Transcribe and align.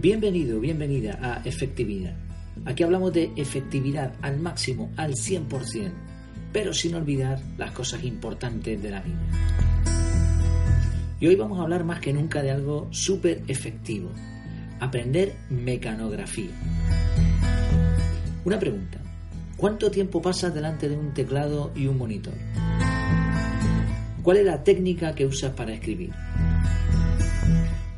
Bienvenido, 0.00 0.60
bienvenida 0.60 1.18
a 1.20 1.42
Efectividad. 1.44 2.14
Aquí 2.66 2.84
hablamos 2.84 3.12
de 3.12 3.32
efectividad 3.34 4.14
al 4.22 4.38
máximo, 4.38 4.92
al 4.96 5.14
100%, 5.14 5.90
pero 6.52 6.72
sin 6.72 6.94
olvidar 6.94 7.40
las 7.56 7.72
cosas 7.72 8.04
importantes 8.04 8.80
de 8.80 8.90
la 8.92 9.00
vida. 9.00 9.18
Y 11.18 11.26
hoy 11.26 11.34
vamos 11.34 11.58
a 11.58 11.62
hablar 11.62 11.82
más 11.82 11.98
que 11.98 12.12
nunca 12.12 12.44
de 12.44 12.52
algo 12.52 12.86
súper 12.92 13.42
efectivo, 13.48 14.10
aprender 14.78 15.34
mecanografía. 15.50 16.52
Una 18.44 18.60
pregunta, 18.60 18.98
¿cuánto 19.56 19.90
tiempo 19.90 20.22
pasas 20.22 20.54
delante 20.54 20.88
de 20.88 20.96
un 20.96 21.12
teclado 21.12 21.72
y 21.74 21.88
un 21.88 21.98
monitor? 21.98 22.34
¿Cuál 24.22 24.36
es 24.36 24.46
la 24.46 24.62
técnica 24.62 25.16
que 25.16 25.26
usas 25.26 25.54
para 25.54 25.72
escribir? 25.72 26.12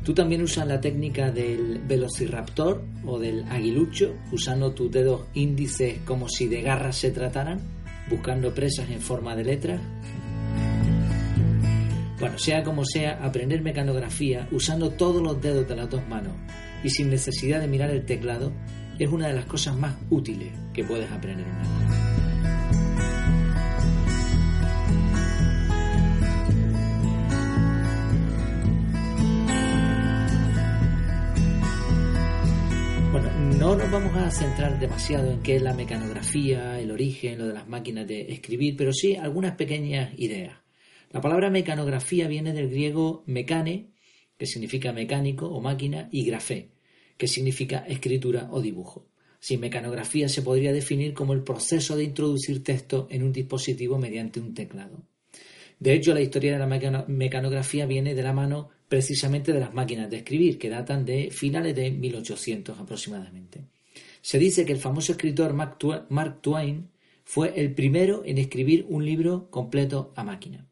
Tú 0.03 0.15
también 0.15 0.41
usas 0.41 0.67
la 0.67 0.81
técnica 0.81 1.31
del 1.31 1.79
velociraptor 1.79 2.83
o 3.05 3.19
del 3.19 3.43
aguilucho, 3.49 4.15
usando 4.31 4.71
tus 4.71 4.91
dedos 4.91 5.27
índices 5.35 5.99
como 6.05 6.27
si 6.27 6.47
de 6.47 6.63
garras 6.63 6.97
se 6.97 7.11
trataran, 7.11 7.59
buscando 8.09 8.53
presas 8.53 8.89
en 8.89 8.99
forma 8.99 9.35
de 9.35 9.43
letras. 9.43 9.81
Bueno, 12.19 12.37
sea 12.39 12.63
como 12.63 12.83
sea, 12.83 13.23
aprender 13.23 13.61
mecanografía 13.61 14.47
usando 14.51 14.91
todos 14.91 15.21
los 15.21 15.39
dedos 15.41 15.67
de 15.67 15.75
las 15.75 15.89
dos 15.89 16.07
manos 16.07 16.33
y 16.83 16.89
sin 16.89 17.09
necesidad 17.09 17.59
de 17.59 17.67
mirar 17.67 17.91
el 17.91 18.05
teclado 18.05 18.51
es 18.97 19.09
una 19.09 19.27
de 19.27 19.33
las 19.33 19.45
cosas 19.45 19.75
más 19.75 19.95
útiles 20.09 20.51
que 20.73 20.83
puedes 20.83 21.11
aprender 21.11 21.47
en 21.47 21.57
la 21.57 22.10
vamos 33.91 34.15
a 34.15 34.31
centrar 34.31 34.79
demasiado 34.79 35.29
en 35.31 35.41
qué 35.41 35.57
es 35.57 35.61
la 35.61 35.73
mecanografía, 35.73 36.79
el 36.79 36.91
origen, 36.91 37.37
lo 37.37 37.47
de 37.47 37.53
las 37.53 37.67
máquinas 37.67 38.07
de 38.07 38.31
escribir, 38.31 38.77
pero 38.77 38.93
sí 38.93 39.17
algunas 39.17 39.55
pequeñas 39.55 40.17
ideas. 40.17 40.55
La 41.09 41.19
palabra 41.19 41.49
mecanografía 41.49 42.29
viene 42.29 42.53
del 42.53 42.69
griego 42.69 43.23
mecane, 43.25 43.91
que 44.37 44.45
significa 44.45 44.93
mecánico 44.93 45.47
o 45.47 45.59
máquina, 45.59 46.07
y 46.09 46.23
grafé, 46.23 46.69
que 47.17 47.27
significa 47.27 47.79
escritura 47.79 48.47
o 48.51 48.61
dibujo. 48.61 49.09
Sin 49.41 49.59
mecanografía 49.59 50.29
se 50.29 50.41
podría 50.41 50.71
definir 50.71 51.13
como 51.13 51.33
el 51.33 51.43
proceso 51.43 51.97
de 51.97 52.05
introducir 52.05 52.63
texto 52.63 53.07
en 53.11 53.23
un 53.23 53.33
dispositivo 53.33 53.97
mediante 53.97 54.39
un 54.39 54.53
teclado. 54.53 55.03
De 55.79 55.93
hecho, 55.93 56.13
la 56.13 56.21
historia 56.21 56.53
de 56.53 56.59
la 56.59 57.03
mecanografía 57.07 57.85
viene 57.87 58.15
de 58.15 58.23
la 58.23 58.31
mano 58.31 58.69
precisamente 58.87 59.51
de 59.51 59.59
las 59.59 59.73
máquinas 59.73 60.09
de 60.09 60.17
escribir, 60.17 60.57
que 60.57 60.69
datan 60.69 61.03
de 61.03 61.29
finales 61.29 61.75
de 61.75 61.91
1800 61.91 62.79
aproximadamente. 62.79 63.70
Se 64.21 64.37
dice 64.37 64.65
que 64.65 64.73
el 64.73 64.79
famoso 64.79 65.13
escritor 65.13 65.53
Mark 65.53 66.41
Twain 66.41 66.89
fue 67.23 67.53
el 67.59 67.73
primero 67.73 68.23
en 68.25 68.37
escribir 68.37 68.85
un 68.89 69.05
libro 69.05 69.49
completo 69.49 70.13
a 70.15 70.23
máquina. 70.23 70.67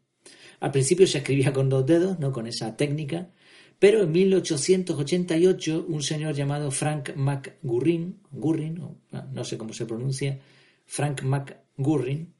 Al 0.60 0.72
principio 0.72 1.06
se 1.06 1.18
escribía 1.18 1.52
con 1.52 1.68
dos 1.68 1.86
dedos, 1.86 2.18
no 2.18 2.32
con 2.32 2.46
esa 2.46 2.76
técnica, 2.76 3.30
pero 3.78 4.02
en 4.02 4.12
1888 4.12 5.86
un 5.88 6.02
señor 6.02 6.34
llamado 6.34 6.70
Frank 6.70 7.16
McGurrin, 7.16 8.20
Gurrin, 8.30 8.78
no 9.32 9.44
sé 9.44 9.56
cómo 9.56 9.72
se 9.72 9.86
pronuncia, 9.86 10.38
Frank 10.84 11.22
McGurrin, 11.22 12.34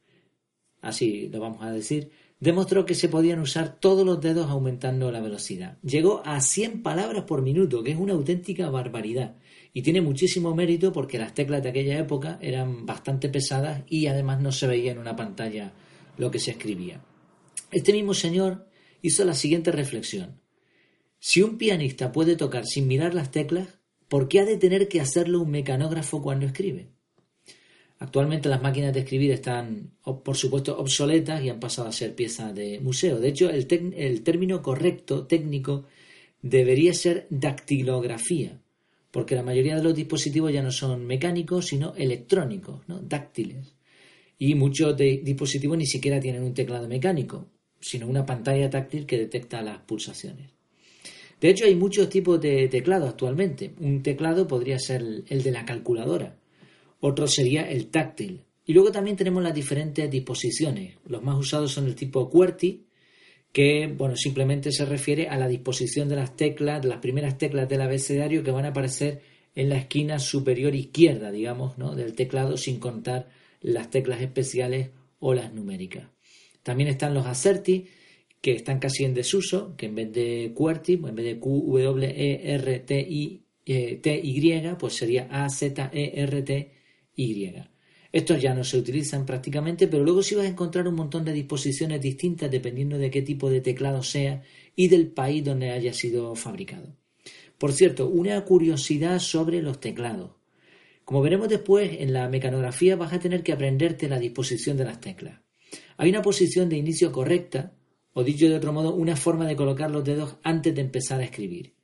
así 0.83 1.29
lo 1.29 1.41
vamos 1.41 1.63
a 1.63 1.73
decir, 1.73 2.11
demostró 2.41 2.87
que 2.87 2.95
se 2.95 3.09
podían 3.09 3.39
usar 3.39 3.79
todos 3.79 4.05
los 4.05 4.21
dedos 4.21 4.51
aumentando 4.51 5.13
la 5.13 5.21
velocidad. 5.21 5.79
Llegó 5.83 6.23
a 6.25 6.41
100 6.41 6.83
palabras 6.83 7.25
por 7.25 7.43
minuto, 7.43 7.83
que 7.83 7.93
es 7.93 7.99
una 7.99 8.15
auténtica 8.15 8.71
barbaridad. 8.71 9.37
Y 9.73 9.83
tiene 9.83 10.01
muchísimo 10.01 10.55
mérito 10.55 10.93
porque 10.93 11.19
las 11.19 11.35
teclas 11.35 11.63
de 11.63 11.69
aquella 11.69 11.99
época 11.99 12.39
eran 12.41 12.87
bastante 12.87 13.29
pesadas 13.29 13.83
y 13.89 14.07
además 14.07 14.41
no 14.41 14.51
se 14.51 14.67
veía 14.67 14.93
en 14.93 14.99
una 14.99 15.15
pantalla 15.15 15.73
lo 16.17 16.31
que 16.31 16.41
se 16.41 16.51
escribía. 16.51 17.01
Este 17.71 17.93
mismo 17.93 18.15
señor 18.15 18.67
hizo 19.03 19.25
la 19.25 19.35
siguiente 19.35 19.71
reflexión. 19.71 20.41
Si 21.21 21.43
un 21.43 21.59
pianista 21.59 22.11
puede 22.11 22.35
tocar 22.35 22.67
sin 22.67 22.89
mirar 22.89 23.15
las 23.15 23.31
teclas, 23.31 23.69
¿por 24.09 24.27
qué 24.27 24.41
ha 24.41 24.45
de 24.45 24.57
tener 24.57 24.89
que 24.89 25.01
hacerlo 25.01 25.43
un 25.43 25.51
mecanógrafo 25.51 26.23
cuando 26.23 26.47
escribe? 26.47 26.89
Actualmente 28.01 28.49
las 28.49 28.63
máquinas 28.63 28.95
de 28.95 29.01
escribir 29.01 29.31
están, 29.31 29.91
por 30.03 30.35
supuesto, 30.35 30.79
obsoletas 30.79 31.45
y 31.45 31.51
han 31.51 31.61
pasado 31.61 31.87
a 31.87 31.93
ser 31.93 32.15
piezas 32.15 32.55
de 32.55 32.81
museo. 32.81 33.21
De 33.21 33.29
hecho, 33.29 33.51
el, 33.51 33.67
término 34.23 34.63
correcto, 34.63 35.27
técnico, 35.27 35.85
debería 36.41 36.95
ser 36.95 37.27
dactilografía, 37.29 38.59
porque 39.11 39.35
la 39.35 39.43
mayoría 39.43 39.77
de 39.77 39.83
los 39.83 39.95
dispositivos 39.95 40.51
ya 40.51 40.63
no 40.63 40.73
son 40.73 41.07
mecánicos, 41.07 41.67
sino 41.67 41.95
electrónicos, 41.95 42.81
¿no? 42.89 43.01
dáctiles. 43.01 43.75
Y 44.39 44.55
muchos 44.55 44.97
dispositivos 44.97 45.77
ni 45.77 45.87
siquiera 45.87 46.19
tienen 46.19 46.43
un 46.43 46.55
teclado 46.55 46.89
mecánico, 46.89 47.49
sino 47.81 48.07
una 48.07 48.25
pantalla 48.25 48.71
táctil 48.71 49.05
que 49.05 49.19
detecta 49.19 49.61
las 49.61 49.77
pulsaciones. 49.81 50.49
De 51.39 51.51
hecho, 51.51 51.67
hay 51.67 51.75
muchos 51.75 52.09
tipos 52.09 52.41
de 52.41 52.67
teclado 52.69 53.07
actualmente. 53.07 53.75
Un 53.79 54.03
teclado 54.03 54.49
podría 54.49 54.79
ser 54.79 55.03
el 55.29 55.43
de 55.43 55.51
la 55.51 55.67
calculadora, 55.67 56.40
otro 57.01 57.27
sería 57.27 57.69
el 57.71 57.89
táctil. 57.89 58.43
Y 58.67 58.73
luego 58.73 58.93
también 58.93 59.17
tenemos 59.17 59.43
las 59.43 59.55
diferentes 59.55 60.11
disposiciones. 60.11 60.97
Los 61.07 61.23
más 61.23 61.37
usados 61.37 61.73
son 61.73 61.87
el 61.87 61.95
tipo 61.95 62.31
QWERTY, 62.31 62.87
que 63.53 63.93
bueno, 63.97 64.17
simplemente 64.17 64.71
se 64.71 64.85
refiere 64.85 65.29
a 65.29 65.37
la 65.37 65.49
disposición 65.49 66.09
de 66.09 66.17
las 66.17 66.37
teclas, 66.37 66.83
de 66.83 66.89
las 66.89 66.99
primeras 66.99 67.37
teclas 67.37 67.69
del 67.69 67.81
abecedario 67.81 68.45
que 68.45 68.53
van 68.53 68.65
a 68.65 68.69
aparecer 68.69 69.23
en 69.55 69.69
la 69.69 69.77
esquina 69.77 70.19
superior 70.19 70.75
izquierda, 70.75 71.33
digamos, 71.33 71.79
¿no? 71.79 71.97
del 71.97 72.15
teclado, 72.15 72.57
sin 72.57 72.79
contar 72.79 73.29
las 73.61 73.91
teclas 73.91 74.21
especiales 74.21 74.91
o 75.19 75.35
las 75.35 75.53
numéricas. 75.53 76.09
También 76.63 76.89
están 76.89 77.15
los 77.15 77.27
ACERTY, 77.27 77.89
que 78.41 78.53
están 78.53 78.79
casi 78.79 79.05
en 79.05 79.15
desuso, 79.15 79.75
que 79.77 79.87
en 79.87 79.95
vez 79.97 80.13
de 80.13 80.53
QWERTY, 80.55 80.95
en 80.95 81.15
vez 81.15 81.27
de 81.27 81.39
Q, 81.39 81.79
E, 81.79 82.55
R, 82.55 82.79
T, 82.81 83.41
eh, 83.67 83.97
T, 83.97 84.21
Y, 84.23 84.63
pues 84.79 84.95
sería 84.95 85.29
A, 85.31 85.49
E, 85.93 86.71
y. 87.15 87.53
Estos 88.13 88.43
ya 88.43 88.55
no 88.55 88.65
se 88.65 88.77
utilizan 88.77 89.25
prácticamente, 89.25 89.87
pero 89.87 90.03
luego 90.03 90.23
sí 90.23 90.35
vas 90.35 90.47
a 90.47 90.49
encontrar 90.49 90.89
un 90.89 90.97
montón 90.97 91.25
de 91.25 91.33
disposiciones 91.33 92.01
distintas 92.01 92.51
dependiendo 92.51 92.99
de 92.99 93.11
qué 93.11 93.23
tipo 93.23 93.49
de 93.49 93.61
teclado 93.61 94.03
sea 94.03 94.43
y 94.75 94.89
del 94.89 95.09
país 95.09 95.45
donde 95.45 95.71
haya 95.71 95.93
sido 95.93 96.35
fabricado. 96.35 96.97
Por 97.57 97.73
cierto, 97.73 98.09
una 98.09 98.45
curiosidad 98.45 99.21
sobre 99.21 99.63
los 99.63 99.79
teclados. 99.81 100.33
Como 101.05 101.23
veremos 101.23 101.49
después, 101.49 102.01
en 102.01 102.13
la 102.13 102.29
mecanografía 102.29 102.97
vas 102.97 103.13
a 103.13 103.21
tener 103.21 103.43
que 103.43 103.53
aprenderte 103.53 104.09
la 104.09 104.19
disposición 104.19 104.77
de 104.77 104.85
las 104.85 105.01
teclas. 105.01 105.41
Hay 105.97 106.11
una 106.11 106.23
posición 106.23 106.69
de 106.69 106.79
inicio 106.79 107.13
correcta, 107.13 107.75
o 108.13 108.25
dicho 108.25 108.49
de 108.49 108.57
otro 108.57 108.73
modo, 108.73 108.95
una 108.95 109.17
forma 109.17 109.47
de 109.47 109.57
colocar 109.57 109.91
los 109.91 110.05
dedos 110.05 110.37
antes 110.43 110.75
de 110.75 110.81
empezar 110.81 111.21
a 111.21 111.25
escribir. 111.25 111.75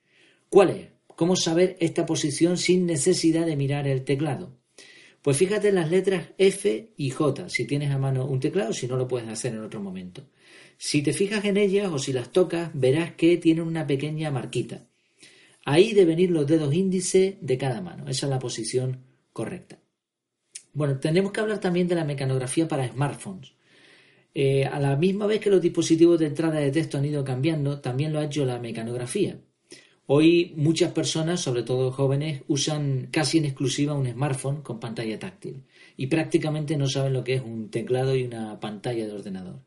¿Cuál 0.49 0.71
es? 0.71 0.89
¿Cómo 1.15 1.37
saber 1.37 1.77
esta 1.81 2.05
posición 2.05 2.57
sin 2.57 2.87
necesidad 2.87 3.47
de 3.47 3.57
mirar 3.57 3.87
el 3.87 4.05
teclado? 4.05 4.57
Pues 5.27 5.39
fíjate 5.39 5.71
en 5.71 5.75
las 5.75 5.91
letras 5.91 6.29
F 6.39 6.93
y 6.97 7.11
J, 7.11 7.49
si 7.49 7.67
tienes 7.67 7.91
a 7.91 7.99
mano 7.99 8.27
un 8.27 8.39
teclado, 8.39 8.73
si 8.73 8.87
no 8.87 8.97
lo 8.97 9.09
puedes 9.09 9.29
hacer 9.29 9.55
en 9.55 9.65
otro 9.65 9.81
momento. 9.81 10.29
Si 10.79 11.03
te 11.03 11.13
fijas 11.13 11.45
en 11.47 11.57
ellas 11.57 11.91
o 11.93 11.99
si 11.99 12.13
las 12.13 12.31
tocas, 12.31 12.71
verás 12.75 13.15
que 13.15 13.37
tienen 13.37 13.67
una 13.67 13.89
pequeña 13.89 14.31
marquita. 14.31 14.87
Ahí 15.65 15.95
deben 15.95 16.21
ir 16.21 16.31
los 16.31 16.47
dedos 16.47 16.73
índice 16.73 17.39
de 17.41 17.59
cada 17.59 17.81
mano. 17.81 18.09
Esa 18.09 18.27
es 18.27 18.31
la 18.31 18.39
posición 18.39 19.01
correcta. 19.33 19.81
Bueno, 20.73 21.01
tenemos 21.01 21.33
que 21.33 21.41
hablar 21.41 21.59
también 21.59 21.89
de 21.89 21.97
la 21.97 22.05
mecanografía 22.05 22.69
para 22.69 22.87
smartphones. 22.87 23.55
Eh, 24.33 24.65
a 24.65 24.79
la 24.79 24.95
misma 24.95 25.27
vez 25.27 25.41
que 25.41 25.51
los 25.51 25.61
dispositivos 25.61 26.21
de 26.21 26.27
entrada 26.27 26.61
de 26.61 26.71
texto 26.71 26.99
han 26.99 27.05
ido 27.05 27.25
cambiando, 27.25 27.81
también 27.81 28.13
lo 28.13 28.21
ha 28.21 28.27
hecho 28.27 28.45
la 28.45 28.61
mecanografía. 28.61 29.41
Hoy 30.09 30.53
muchas 30.57 30.93
personas, 30.93 31.41
sobre 31.41 31.65
todo 31.65 31.91
jóvenes, 31.91 32.43
usan 32.47 33.09
casi 33.11 33.39
en 33.39 33.45
exclusiva 33.45 33.93
un 33.95 34.09
smartphone 34.09 34.63
con 34.63 34.79
pantalla 34.79 35.19
táctil 35.19 35.65
y 35.97 36.07
prácticamente 36.07 36.77
no 36.77 36.87
saben 36.87 37.13
lo 37.13 37.25
que 37.25 37.35
es 37.35 37.43
un 37.43 37.71
teclado 37.71 38.15
y 38.15 38.23
una 38.23 38.61
pantalla 38.61 39.05
de 39.05 39.13
ordenador. 39.13 39.63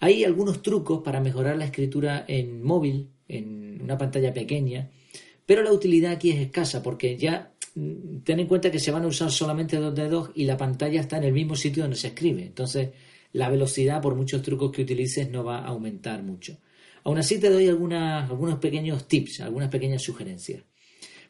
Hay 0.00 0.24
algunos 0.24 0.62
trucos 0.62 1.02
para 1.04 1.20
mejorar 1.20 1.56
la 1.56 1.66
escritura 1.66 2.24
en 2.26 2.64
móvil, 2.64 3.10
en 3.28 3.80
una 3.80 3.96
pantalla 3.96 4.34
pequeña, 4.34 4.90
pero 5.46 5.62
la 5.62 5.72
utilidad 5.72 6.12
aquí 6.12 6.30
es 6.32 6.40
escasa 6.40 6.82
porque 6.82 7.16
ya 7.16 7.52
mm, 7.76 8.22
ten 8.24 8.40
en 8.40 8.48
cuenta 8.48 8.72
que 8.72 8.80
se 8.80 8.90
van 8.90 9.04
a 9.04 9.08
usar 9.08 9.30
solamente 9.30 9.76
dos 9.76 9.94
dedos 9.94 10.30
y 10.34 10.46
la 10.46 10.56
pantalla 10.56 11.00
está 11.00 11.18
en 11.18 11.24
el 11.24 11.32
mismo 11.32 11.54
sitio 11.54 11.84
donde 11.84 11.96
se 11.96 12.08
escribe. 12.08 12.42
Entonces, 12.42 12.90
la 13.32 13.48
velocidad, 13.48 14.02
por 14.02 14.16
muchos 14.16 14.42
trucos 14.42 14.72
que 14.72 14.82
utilices, 14.82 15.30
no 15.30 15.44
va 15.44 15.58
a 15.58 15.68
aumentar 15.68 16.24
mucho. 16.24 16.56
Aún 17.04 17.18
así 17.18 17.38
te 17.38 17.50
doy 17.50 17.68
algunos 17.68 18.58
pequeños 18.58 19.08
tips, 19.08 19.40
algunas 19.40 19.68
pequeñas 19.68 20.02
sugerencias. 20.02 20.64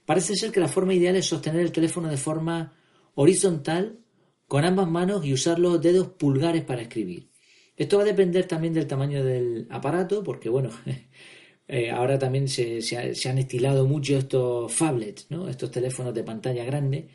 Parece 0.04 0.34
ser 0.34 0.50
que 0.50 0.60
la 0.60 0.68
forma 0.68 0.94
ideal 0.94 1.16
es 1.16 1.26
sostener 1.26 1.60
el 1.60 1.72
teléfono 1.72 2.08
de 2.08 2.16
forma 2.16 2.74
horizontal 3.14 3.98
con 4.46 4.64
ambas 4.64 4.88
manos 4.88 5.24
y 5.24 5.32
usar 5.32 5.58
los 5.58 5.80
dedos 5.80 6.08
pulgares 6.08 6.64
para 6.64 6.82
escribir. 6.82 7.30
Esto 7.76 7.96
va 7.96 8.02
a 8.02 8.06
depender 8.06 8.46
también 8.46 8.74
del 8.74 8.86
tamaño 8.86 9.24
del 9.24 9.66
aparato, 9.70 10.22
porque 10.22 10.48
bueno, 10.48 10.70
Eh, 11.72 11.88
ahora 11.88 12.18
también 12.18 12.48
se, 12.48 12.80
han 13.28 13.38
estilado 13.38 13.86
mucho 13.86 14.16
estos 14.18 14.72
phablets, 14.74 15.30
¿no? 15.30 15.48
estos 15.48 15.70
teléfonos 15.70 16.12
de 16.12 16.24
pantalla 16.24 16.64
grande, 16.64 17.06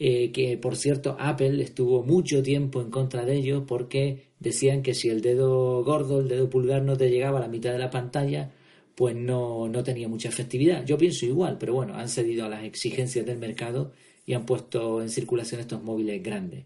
eh, 0.00 0.32
que 0.32 0.58
por 0.58 0.74
cierto 0.74 1.16
Apple 1.16 1.62
estuvo 1.62 2.02
mucho 2.02 2.42
tiempo 2.42 2.80
en 2.80 2.90
contra 2.90 3.24
de 3.24 3.36
ellos 3.36 3.62
porque 3.68 4.29
decían 4.40 4.82
que 4.82 4.94
si 4.94 5.08
el 5.08 5.20
dedo 5.20 5.84
gordo, 5.84 6.20
el 6.20 6.28
dedo 6.28 6.50
pulgar 6.50 6.82
no 6.82 6.96
te 6.96 7.10
llegaba 7.10 7.38
a 7.38 7.42
la 7.42 7.48
mitad 7.48 7.72
de 7.72 7.78
la 7.78 7.90
pantalla, 7.90 8.50
pues 8.96 9.14
no, 9.14 9.68
no 9.68 9.84
tenía 9.84 10.08
mucha 10.08 10.28
efectividad. 10.28 10.84
Yo 10.84 10.98
pienso 10.98 11.26
igual, 11.26 11.56
pero 11.58 11.74
bueno, 11.74 11.94
han 11.94 12.08
cedido 12.08 12.46
a 12.46 12.48
las 12.48 12.64
exigencias 12.64 13.24
del 13.24 13.38
mercado 13.38 13.92
y 14.26 14.34
han 14.34 14.44
puesto 14.44 15.00
en 15.02 15.10
circulación 15.10 15.60
estos 15.60 15.82
móviles 15.82 16.22
grandes. 16.22 16.64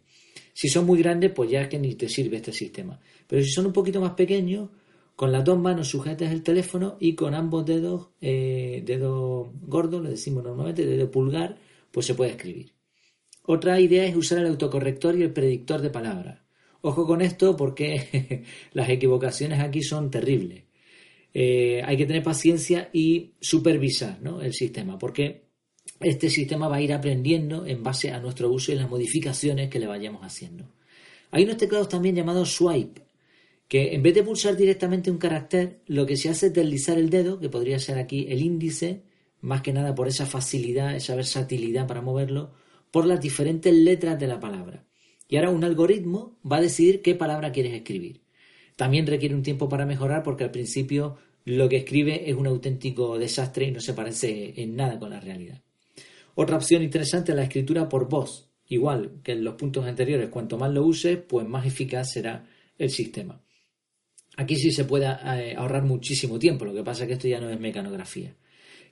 Si 0.53 0.69
son 0.69 0.87
muy 0.87 1.01
grandes, 1.01 1.33
pues 1.33 1.51
ya 1.51 1.63
es 1.63 1.69
que 1.69 1.79
ni 1.79 1.95
te 1.95 2.09
sirve 2.09 2.37
este 2.37 2.53
sistema. 2.53 2.99
Pero 3.27 3.43
si 3.43 3.51
son 3.51 3.67
un 3.67 3.73
poquito 3.73 4.01
más 4.01 4.13
pequeños, 4.13 4.71
con 5.17 5.33
las 5.33 5.45
dos 5.45 5.59
manos 5.59 5.89
sujetas 5.89 6.33
el 6.33 6.43
teléfono 6.43 6.97
y 7.01 7.15
con 7.15 7.35
ambos 7.35 7.67
dedos, 7.67 8.09
eh, 8.21 8.83
dedo 8.85 9.53
gordo, 9.63 10.01
le 10.01 10.11
decimos 10.11 10.45
normalmente, 10.45 10.87
dedo 10.87 11.11
pulgar, 11.11 11.57
pues 11.91 12.07
se 12.07 12.15
puede 12.15 12.33
escribir. 12.33 12.73
Otra 13.47 13.81
idea 13.81 14.07
es 14.07 14.17
usar 14.17 14.39
el 14.39 14.47
autocorrector 14.47 15.17
y 15.19 15.23
el 15.23 15.33
predictor 15.33 15.83
de 15.83 15.91
palabras. 15.91 16.44
Ojo 16.87 17.07
con 17.07 17.23
esto 17.23 17.57
porque 17.57 18.43
las 18.75 18.91
equivocaciones 18.91 19.59
aquí 19.61 19.83
son 19.83 20.11
terribles. 20.11 20.65
Eh, 21.33 21.81
hay 21.83 21.97
que 21.97 22.05
tener 22.05 22.23
paciencia 22.23 22.91
y 22.93 23.33
supervisar 23.41 24.19
el 24.43 24.53
sistema, 24.53 24.99
porque 24.99 25.45
este 25.99 26.29
sistema 26.29 26.69
va 26.69 26.77
a 26.77 26.83
ir 26.83 26.93
aprendiendo 26.93 27.65
en 27.65 27.83
base 27.83 28.11
a 28.11 28.21
nuestro 28.21 28.51
uso 28.51 28.71
y 28.71 28.75
las 28.75 28.91
modificaciones 28.91 29.71
que 29.71 29.79
le 29.79 29.87
vayamos 29.87 30.25
haciendo. 30.25 30.75
Hay 31.31 31.45
unos 31.45 31.57
teclados 31.57 31.89
también 31.89 32.17
llamados 32.17 32.53
swipe, 32.53 33.01
que 33.67 33.95
en 33.95 34.03
vez 34.03 34.15
de 34.15 34.23
pulsar 34.23 34.55
directamente 34.55 35.11
un 35.11 35.17
carácter, 35.17 35.81
lo 35.87 36.05
que 36.05 36.19
se 36.19 36.29
hace 36.29 36.49
es 36.49 36.53
deslizar 36.53 36.99
el 36.99 37.09
dedo, 37.09 37.41
que 37.41 37.49
podría 37.49 37.79
ser 37.79 37.97
aquí 37.97 38.27
el 38.29 38.43
índice, 38.43 39.05
más 39.41 39.63
que 39.63 39.73
nada 39.73 39.95
por 39.95 40.07
esa 40.07 40.27
facilidad, 40.27 40.95
esa 40.95 41.17
versatilidad 41.17 41.87
para 41.87 42.03
moverlo, 42.03 42.53
por 42.91 43.07
las 43.07 43.23
diferentes 43.23 43.73
letras 43.73 44.21
de 44.21 44.27
la 44.27 44.39
palabra. 44.39 44.85
Y 45.29 45.37
ahora 45.37 45.51
un 45.51 45.65
algoritmo 45.65 46.39
va 46.51 46.59
a 46.59 46.63
decidir 46.63 47.03
qué 47.03 47.15
palabra 47.15 47.53
quieres 47.53 47.75
escribir. 47.75 48.21
También 48.77 49.07
requiere 49.07 49.35
un 49.35 49.43
tiempo 49.43 49.69
para 49.69 49.87
mejorar 49.87 50.23
porque 50.23 50.45
al 50.45 50.51
principio 50.51 51.17
lo 51.45 51.69
que 51.69 51.77
escribe 51.77 52.29
es 52.29 52.37
un 52.37 52.47
auténtico 52.47 53.19
desastre 53.19 53.67
y 53.67 53.71
no 53.71 53.81
se 53.81 53.95
parece 53.95 54.55
en 54.57 54.77
nada 54.77 54.99
con 54.99 55.11
la 55.11 55.21
realidad. 55.21 55.61
Otra 56.35 56.57
opción 56.57 56.83
interesante 56.83 57.33
es 57.33 57.37
la 57.37 57.45
escritura 57.45 57.89
por 57.89 58.09
voz. 58.09 58.51
Igual 58.69 59.21
que 59.23 59.33
en 59.33 59.45
los 59.45 59.55
puntos 59.55 59.85
anteriores, 59.85 60.31
cuanto 60.31 60.57
más 60.57 60.73
lo 60.73 60.85
uses, 60.85 61.19
pues 61.19 61.47
más 61.47 61.67
eficaz 61.67 62.13
será 62.13 62.47
el 62.79 62.91
sistema. 62.91 63.41
Aquí 64.37 64.57
sí 64.57 64.73
se 64.73 64.85
puede 64.85 65.07
eh, 65.07 65.55
ahorrar 65.57 65.85
muchísimo 65.85 66.39
tiempo, 66.39 66.65
lo 66.65 66.75
que 66.75 66.83
pasa 66.83 67.03
es 67.05 67.09
que 67.09 67.15
esto 67.15 67.29
ya 67.29 67.41
no 67.41 67.51
es 67.51 67.61
mecanografía. 67.61 68.35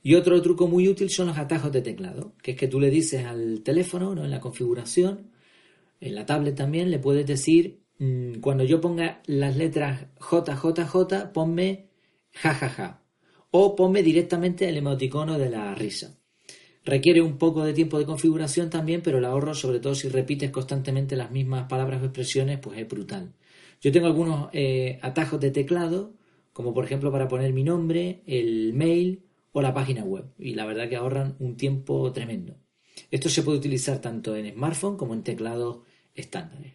Y 0.02 0.14
otro 0.14 0.40
truco 0.42 0.68
muy 0.68 0.88
útil 0.88 1.10
son 1.10 1.28
los 1.28 1.38
atajos 1.38 1.72
de 1.72 1.82
teclado, 1.82 2.34
que 2.42 2.52
es 2.52 2.56
que 2.56 2.68
tú 2.68 2.78
le 2.78 2.90
dices 2.90 3.24
al 3.24 3.62
teléfono, 3.62 4.14
¿no? 4.14 4.24
en 4.24 4.30
la 4.30 4.40
configuración, 4.40 5.30
en 6.02 6.16
la 6.16 6.26
tablet 6.26 6.56
también, 6.56 6.90
le 6.90 6.98
puedes 6.98 7.26
decir, 7.26 7.84
mm, 7.98 8.40
cuando 8.40 8.64
yo 8.64 8.80
ponga 8.80 9.22
las 9.26 9.56
letras 9.56 10.06
JJJ, 10.20 11.32
ponme 11.32 11.86
jajaja. 12.32 13.02
O 13.52 13.76
ponme 13.76 14.02
directamente 14.02 14.68
el 14.68 14.78
emoticono 14.78 15.38
de 15.38 15.50
la 15.50 15.74
risa. 15.74 16.18
Requiere 16.84 17.22
un 17.22 17.38
poco 17.38 17.64
de 17.64 17.72
tiempo 17.72 17.98
de 17.98 18.06
configuración 18.06 18.68
también, 18.68 19.02
pero 19.02 19.18
el 19.18 19.24
ahorro, 19.24 19.54
sobre 19.54 19.78
todo 19.78 19.94
si 19.94 20.08
repites 20.08 20.50
constantemente 20.50 21.14
las 21.14 21.30
mismas 21.30 21.68
palabras 21.68 22.02
o 22.02 22.06
expresiones, 22.06 22.58
pues 22.58 22.78
es 22.78 22.88
brutal. 22.88 23.34
Yo 23.80 23.92
tengo 23.92 24.06
algunos 24.08 24.48
eh, 24.52 24.98
atajos 25.02 25.38
de 25.38 25.52
teclado, 25.52 26.14
como 26.52 26.74
por 26.74 26.84
ejemplo 26.84 27.12
para 27.12 27.28
poner 27.28 27.52
mi 27.52 27.62
nombre, 27.62 28.22
el 28.26 28.72
mail 28.72 29.22
o 29.52 29.62
la 29.62 29.74
página 29.74 30.02
web, 30.02 30.24
y 30.38 30.54
la 30.54 30.66
verdad 30.66 30.88
que 30.88 30.96
ahorran 30.96 31.36
un 31.38 31.56
tiempo 31.56 32.10
tremendo. 32.12 32.56
Esto 33.10 33.28
se 33.28 33.42
puede 33.42 33.58
utilizar 33.58 34.00
tanto 34.00 34.34
en 34.34 34.52
smartphone 34.52 34.96
como 34.96 35.14
en 35.14 35.22
teclados 35.22 35.80
estándares. 36.14 36.74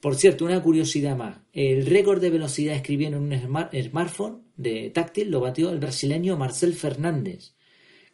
Por 0.00 0.16
cierto, 0.16 0.44
una 0.44 0.62
curiosidad 0.62 1.16
más. 1.16 1.38
El 1.52 1.86
récord 1.86 2.20
de 2.20 2.30
velocidad 2.30 2.74
escribiendo 2.74 3.18
en 3.18 3.24
un 3.24 3.82
smartphone 3.82 4.42
de 4.56 4.90
táctil 4.90 5.30
lo 5.30 5.40
batió 5.40 5.70
el 5.70 5.78
brasileño 5.78 6.36
Marcel 6.36 6.74
Fernández, 6.74 7.54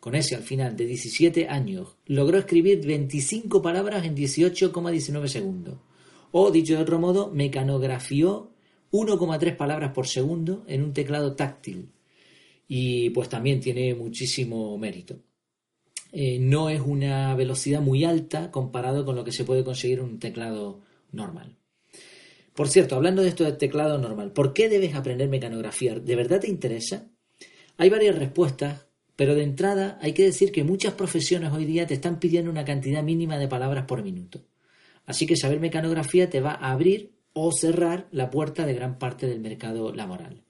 con 0.06 0.14
ese 0.14 0.36
al 0.36 0.42
final, 0.42 0.76
de 0.76 0.86
17 0.86 1.48
años, 1.48 1.96
logró 2.06 2.38
escribir 2.38 2.86
25 2.86 3.60
palabras 3.60 4.04
en 4.04 4.14
18,19 4.14 5.26
segundos. 5.26 5.78
O, 6.30 6.52
dicho 6.52 6.76
de 6.76 6.82
otro 6.82 7.00
modo, 7.00 7.32
mecanografió 7.32 8.52
1,3 8.92 9.56
palabras 9.56 9.92
por 9.92 10.06
segundo 10.06 10.64
en 10.68 10.84
un 10.84 10.92
teclado 10.92 11.34
táctil. 11.34 11.90
Y 12.68 13.10
pues 13.10 13.28
también 13.28 13.58
tiene 13.58 13.96
muchísimo 13.96 14.78
mérito. 14.78 15.18
Eh, 16.12 16.38
no 16.38 16.70
es 16.70 16.80
una 16.80 17.34
velocidad 17.34 17.80
muy 17.80 18.04
alta 18.04 18.50
comparado 18.50 19.04
con 19.04 19.16
lo 19.16 19.24
que 19.24 19.32
se 19.32 19.44
puede 19.44 19.64
conseguir 19.64 19.98
en 19.98 20.04
un 20.04 20.18
teclado 20.18 20.80
normal. 21.12 21.56
Por 22.54 22.68
cierto, 22.68 22.96
hablando 22.96 23.22
de 23.22 23.28
esto 23.28 23.44
del 23.44 23.58
teclado 23.58 23.98
normal, 23.98 24.32
¿por 24.32 24.52
qué 24.52 24.68
debes 24.68 24.94
aprender 24.94 25.28
mecanografía? 25.28 25.94
¿De 25.98 26.16
verdad 26.16 26.40
te 26.40 26.48
interesa? 26.48 27.08
Hay 27.76 27.90
varias 27.90 28.18
respuestas 28.18 28.86
pero 29.16 29.34
de 29.34 29.42
entrada 29.42 29.98
hay 30.02 30.12
que 30.12 30.24
decir 30.24 30.52
que 30.52 30.62
muchas 30.62 30.92
profesiones 30.92 31.52
hoy 31.52 31.64
día 31.64 31.86
te 31.86 31.94
están 31.94 32.20
pidiendo 32.20 32.50
una 32.50 32.66
cantidad 32.66 33.02
mínima 33.02 33.38
de 33.38 33.48
palabras 33.48 33.86
por 33.86 34.02
minuto. 34.02 34.42
Así 35.06 35.26
que 35.26 35.36
saber 35.36 35.58
mecanografía 35.58 36.28
te 36.28 36.40
va 36.40 36.52
a 36.52 36.72
abrir 36.72 37.14
o 37.32 37.50
cerrar 37.50 38.08
la 38.12 38.30
puerta 38.30 38.66
de 38.66 38.74
gran 38.74 38.98
parte 38.98 39.26
del 39.26 39.40
mercado 39.40 39.94
laboral. 39.94 40.42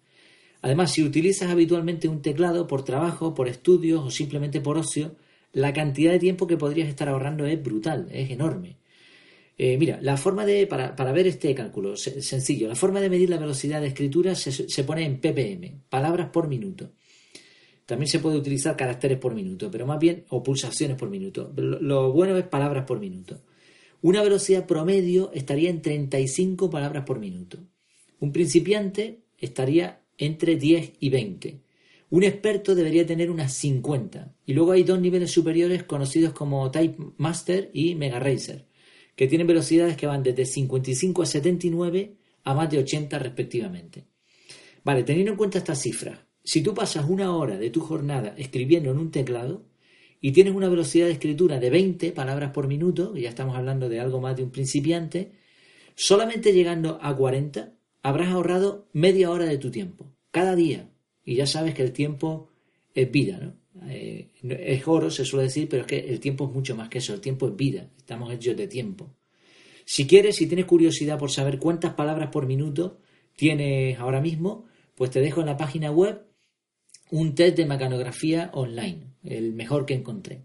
Además, 0.62 0.92
si 0.92 1.04
utilizas 1.04 1.50
habitualmente 1.50 2.08
un 2.08 2.22
teclado 2.22 2.66
por 2.66 2.84
trabajo, 2.84 3.34
por 3.34 3.48
estudios 3.48 4.04
o 4.04 4.10
simplemente 4.10 4.60
por 4.60 4.78
ocio, 4.78 5.14
la 5.56 5.72
cantidad 5.72 6.12
de 6.12 6.18
tiempo 6.18 6.46
que 6.46 6.58
podrías 6.58 6.86
estar 6.86 7.08
ahorrando 7.08 7.46
es 7.46 7.62
brutal, 7.62 8.08
es 8.12 8.30
enorme. 8.30 8.76
Eh, 9.56 9.78
mira, 9.78 9.98
la 10.02 10.18
forma 10.18 10.44
de, 10.44 10.66
para, 10.66 11.12
ver 11.12 11.26
este 11.26 11.54
cálculo, 11.54 11.96
sencillo, 11.96 12.68
la 12.68 12.74
forma 12.74 13.00
de 13.00 13.08
medir 13.08 13.30
la 13.30 13.38
velocidad 13.38 13.80
de 13.80 13.86
escritura 13.86 14.34
se 14.34 14.84
pone 14.84 15.06
en 15.06 15.18
ppm, 15.18 15.80
palabras 15.88 16.28
por 16.28 16.46
minuto. 16.46 16.90
También 17.86 18.06
se 18.06 18.18
puede 18.18 18.36
utilizar 18.36 18.76
caracteres 18.76 19.16
por 19.16 19.32
minuto, 19.32 19.70
pero 19.70 19.86
más 19.86 19.98
bien, 19.98 20.26
o 20.28 20.42
pulsaciones 20.42 20.98
por 20.98 21.08
minuto. 21.08 21.50
Lo, 21.56 22.12
bueno 22.12 22.36
es 22.36 22.44
palabras 22.44 22.84
por 22.84 23.00
minuto. 23.00 23.40
Una 24.02 24.22
velocidad 24.22 24.66
promedio 24.66 25.30
estaría 25.32 25.70
en 25.70 25.80
35 25.80 26.68
palabras 26.68 27.04
por 27.06 27.18
minuto. 27.18 27.56
Un 28.20 28.30
principiante 28.30 29.20
estaría 29.38 30.02
entre 30.18 30.56
10 30.56 30.92
y 31.00 31.08
20. 31.08 31.65
Un 32.08 32.22
experto 32.22 32.74
debería 32.74 33.04
tener 33.04 33.30
unas 33.30 33.52
50. 33.54 34.34
Y 34.46 34.54
luego 34.54 34.72
hay 34.72 34.84
dos 34.84 35.00
niveles 35.00 35.30
superiores 35.30 35.82
conocidos 35.84 36.32
como 36.32 36.70
Type 36.70 37.02
Master 37.16 37.70
y 37.72 37.94
Mega 37.96 38.20
Racer, 38.20 38.66
que 39.16 39.26
tienen 39.26 39.46
velocidades 39.46 39.96
que 39.96 40.06
van 40.06 40.22
desde 40.22 40.46
55 40.46 41.22
a 41.22 41.26
79 41.26 42.16
a 42.44 42.54
más 42.54 42.70
de 42.70 42.78
80 42.78 43.18
respectivamente. 43.18 44.04
Vale, 44.84 45.02
teniendo 45.02 45.32
en 45.32 45.36
cuenta 45.36 45.58
estas 45.58 45.82
cifras, 45.82 46.20
si 46.44 46.62
tú 46.62 46.72
pasas 46.74 47.06
una 47.08 47.34
hora 47.34 47.58
de 47.58 47.70
tu 47.70 47.80
jornada 47.80 48.34
escribiendo 48.38 48.92
en 48.92 48.98
un 48.98 49.10
teclado 49.10 49.66
y 50.20 50.30
tienes 50.30 50.54
una 50.54 50.68
velocidad 50.68 51.06
de 51.06 51.12
escritura 51.12 51.58
de 51.58 51.70
20 51.70 52.12
palabras 52.12 52.52
por 52.52 52.68
minuto, 52.68 53.16
ya 53.16 53.28
estamos 53.28 53.56
hablando 53.56 53.88
de 53.88 53.98
algo 53.98 54.20
más 54.20 54.36
de 54.36 54.44
un 54.44 54.52
principiante, 54.52 55.32
solamente 55.96 56.52
llegando 56.52 57.00
a 57.02 57.16
40 57.16 57.72
habrás 58.02 58.28
ahorrado 58.28 58.88
media 58.92 59.32
hora 59.32 59.46
de 59.46 59.58
tu 59.58 59.72
tiempo, 59.72 60.14
cada 60.30 60.54
día. 60.54 60.88
Y 61.26 61.34
ya 61.34 61.46
sabes 61.46 61.74
que 61.74 61.82
el 61.82 61.92
tiempo 61.92 62.48
es 62.94 63.10
vida, 63.10 63.38
¿no? 63.38 63.54
Eh, 63.90 64.28
es 64.42 64.88
oro, 64.88 65.10
se 65.10 65.26
suele 65.26 65.44
decir, 65.44 65.68
pero 65.68 65.82
es 65.82 65.86
que 65.86 65.98
el 65.98 66.18
tiempo 66.18 66.46
es 66.46 66.54
mucho 66.54 66.74
más 66.74 66.88
que 66.88 66.98
eso, 66.98 67.12
el 67.12 67.20
tiempo 67.20 67.46
es 67.46 67.56
vida, 67.56 67.90
estamos 67.98 68.32
hechos 68.32 68.56
de 68.56 68.66
tiempo. 68.68 69.14
Si 69.84 70.06
quieres, 70.06 70.36
si 70.36 70.46
tienes 70.46 70.64
curiosidad 70.64 71.18
por 71.18 71.30
saber 71.30 71.58
cuántas 71.58 71.92
palabras 71.92 72.30
por 72.30 72.46
minuto 72.46 73.00
tienes 73.36 73.98
ahora 73.98 74.22
mismo, 74.22 74.64
pues 74.94 75.10
te 75.10 75.20
dejo 75.20 75.40
en 75.40 75.46
la 75.46 75.58
página 75.58 75.90
web 75.90 76.22
un 77.10 77.34
test 77.34 77.56
de 77.56 77.66
mecanografía 77.66 78.50
online, 78.54 79.12
el 79.22 79.52
mejor 79.52 79.84
que 79.84 79.94
encontré. 79.94 80.42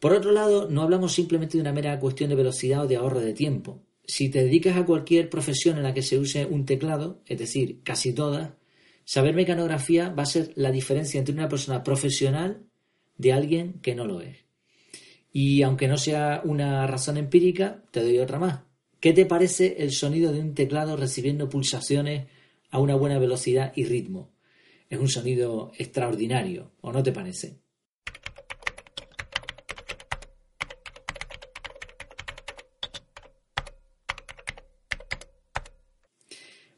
Por 0.00 0.12
otro 0.12 0.32
lado, 0.32 0.68
no 0.68 0.82
hablamos 0.82 1.14
simplemente 1.14 1.56
de 1.56 1.62
una 1.62 1.72
mera 1.72 1.98
cuestión 2.00 2.28
de 2.28 2.36
velocidad 2.36 2.84
o 2.84 2.88
de 2.88 2.96
ahorro 2.96 3.20
de 3.20 3.32
tiempo. 3.32 3.82
Si 4.04 4.28
te 4.28 4.42
dedicas 4.44 4.76
a 4.76 4.84
cualquier 4.84 5.30
profesión 5.30 5.78
en 5.78 5.84
la 5.84 5.94
que 5.94 6.02
se 6.02 6.18
use 6.18 6.44
un 6.44 6.66
teclado, 6.66 7.22
es 7.26 7.38
decir, 7.38 7.80
casi 7.82 8.12
todas, 8.12 8.50
saber 9.06 9.34
mecanografía 9.34 10.10
va 10.10 10.24
a 10.24 10.26
ser 10.26 10.52
la 10.56 10.70
diferencia 10.70 11.18
entre 11.18 11.34
una 11.34 11.48
persona 11.48 11.82
profesional 11.82 12.66
de 13.16 13.32
alguien 13.32 13.80
que 13.80 13.94
no 13.94 14.04
lo 14.04 14.20
es. 14.20 14.36
Y 15.32 15.62
aunque 15.62 15.88
no 15.88 15.96
sea 15.96 16.42
una 16.44 16.86
razón 16.86 17.16
empírica, 17.16 17.82
te 17.90 18.02
doy 18.02 18.18
otra 18.18 18.38
más. 18.38 18.60
¿Qué 19.00 19.14
te 19.14 19.24
parece 19.24 19.76
el 19.78 19.92
sonido 19.92 20.30
de 20.30 20.40
un 20.40 20.54
teclado 20.54 20.98
recibiendo 20.98 21.48
pulsaciones 21.48 22.26
a 22.70 22.78
una 22.78 22.94
buena 22.94 23.18
velocidad 23.18 23.72
y 23.74 23.84
ritmo? 23.84 24.36
es 24.88 24.98
un 24.98 25.08
sonido 25.08 25.72
extraordinario, 25.76 26.72
¿o 26.80 26.92
no 26.92 27.02
te 27.02 27.12
parece? 27.12 27.58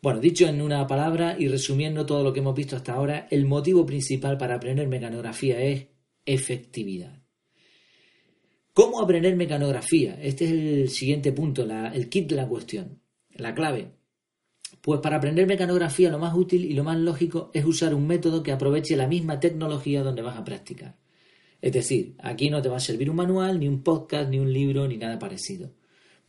Bueno, 0.00 0.20
dicho 0.20 0.46
en 0.46 0.62
una 0.62 0.86
palabra 0.86 1.36
y 1.38 1.48
resumiendo 1.48 2.06
todo 2.06 2.22
lo 2.22 2.32
que 2.32 2.38
hemos 2.38 2.54
visto 2.54 2.76
hasta 2.76 2.94
ahora, 2.94 3.26
el 3.30 3.46
motivo 3.46 3.84
principal 3.84 4.38
para 4.38 4.54
aprender 4.54 4.86
mecanografía 4.86 5.60
es 5.60 5.88
efectividad. 6.24 7.20
¿Cómo 8.72 9.02
aprender 9.02 9.34
mecanografía? 9.34 10.16
Este 10.22 10.44
es 10.44 10.50
el 10.52 10.88
siguiente 10.88 11.32
punto, 11.32 11.66
el 11.92 12.08
kit 12.08 12.28
de 12.28 12.36
la 12.36 12.46
cuestión, 12.46 13.00
la 13.30 13.52
clave. 13.52 13.90
Pues 14.80 15.00
para 15.00 15.16
aprender 15.16 15.48
mecanografía 15.48 16.10
lo 16.10 16.20
más 16.20 16.32
útil 16.32 16.64
y 16.64 16.74
lo 16.74 16.84
más 16.84 16.96
lógico 16.96 17.50
es 17.52 17.64
usar 17.64 17.92
un 17.92 18.06
método 18.06 18.44
que 18.44 18.52
aproveche 18.52 18.96
la 18.96 19.08
misma 19.08 19.40
tecnología 19.40 20.04
donde 20.04 20.22
vas 20.22 20.38
a 20.38 20.44
practicar. 20.44 20.96
Es 21.60 21.72
decir, 21.72 22.14
aquí 22.18 22.50
no 22.50 22.62
te 22.62 22.68
va 22.68 22.76
a 22.76 22.80
servir 22.80 23.10
un 23.10 23.16
manual, 23.16 23.58
ni 23.58 23.66
un 23.66 23.82
podcast, 23.82 24.30
ni 24.30 24.38
un 24.38 24.52
libro, 24.52 24.86
ni 24.86 24.96
nada 24.96 25.18
parecido. 25.18 25.72